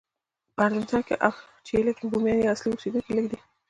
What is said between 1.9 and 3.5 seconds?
کې بومیان یا اصلي اوسېدونکي لږ دي.